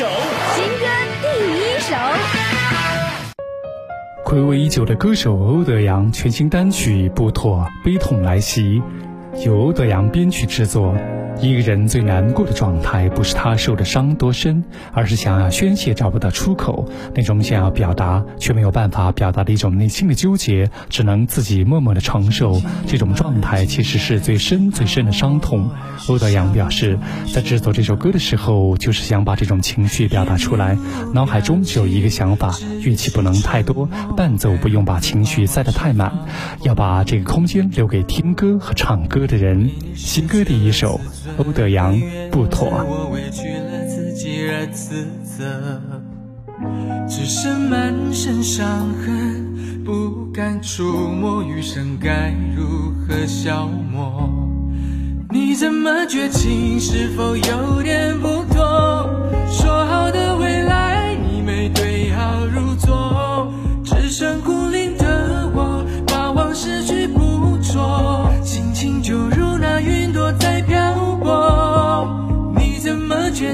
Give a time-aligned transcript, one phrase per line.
[0.00, 0.06] 首，
[0.54, 0.86] 新歌
[1.20, 1.28] 第
[1.60, 1.94] 一首。
[4.24, 8.82] 暌违已久的歌手欧德阳全新单曲《不妥》，悲痛来袭，
[9.44, 10.94] 由欧德阳编曲制作。
[11.42, 14.62] 一个人最难过的状态，不是他受的伤多深，
[14.92, 22.60] 而是想要宣泄找不到出口，那种想要表达却没有办法表达的一种内心的纠结，只能自己默默的承受。
[22.86, 25.70] 这种状态其实是最深最深的伤痛。
[26.08, 26.98] 欧德阳表示，
[27.32, 30.76] 在制作这首歌的时候，就是想把这种情绪表达出来，
[31.14, 36.12] 脑海中只有一个想法：乐器不能太多，伴奏不用把情绪塞得太满，
[36.64, 39.70] 要把这个空间留给听歌和唱歌的人。
[39.94, 41.00] 新歌第一首。
[41.38, 41.98] 欧德阳
[42.30, 42.68] 不妥。
[42.68, 45.80] 我委屈了自己而自责
[47.08, 54.28] 只剩满身伤痕不敢触摸余生该如何消磨？
[55.30, 59.08] 你这么绝情是否有点不妥？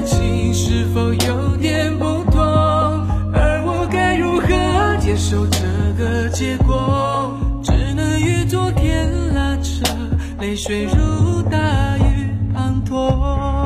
[0.05, 2.41] 情是否有点不同？
[3.33, 4.47] 而我该如何
[4.99, 5.59] 接受这
[5.97, 7.37] 个结果？
[7.63, 9.83] 只能与昨天拉扯，
[10.39, 11.57] 泪水如大
[11.97, 13.56] 雨滂沱。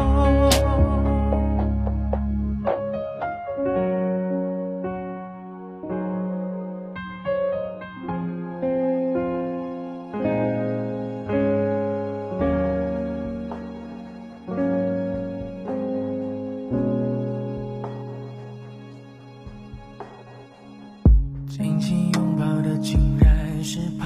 [21.61, 24.05] 紧紧拥抱的竟然是泡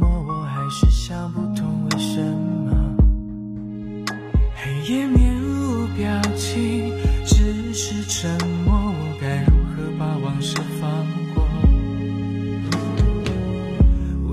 [0.00, 2.96] 沫，我还是想不通为什么。
[4.56, 6.92] 黑夜面无表情，
[7.24, 8.28] 只是沉
[8.64, 10.90] 默，我该如何把往事放
[11.32, 11.46] 过？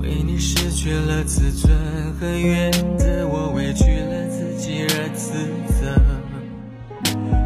[0.02, 1.72] 为你失去了自尊
[2.14, 5.32] 和原则，我委屈了自己而自
[5.72, 5.96] 责，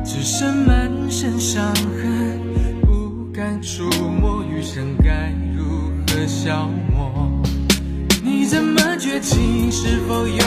[0.02, 2.41] 只剩满身伤痕，
[2.81, 3.91] 不敢触。
[4.70, 7.42] 生该如何消磨？
[8.22, 10.44] 你怎么绝情，是否有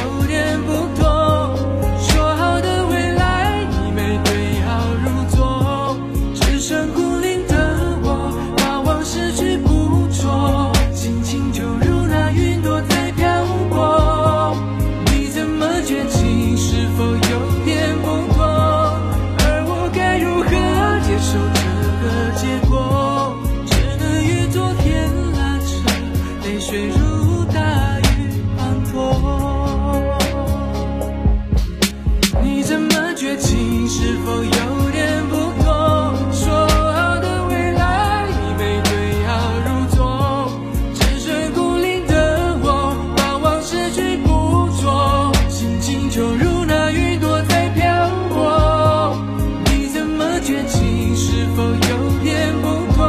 [50.51, 53.01] 感情，是否有点不同？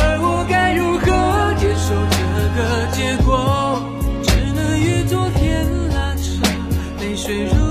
[0.00, 1.04] 而我该如何
[1.56, 2.16] 接受这
[2.56, 2.58] 个
[2.90, 3.82] 结果？
[4.22, 6.40] 只能与昨天拉扯，
[7.00, 7.67] 泪水如。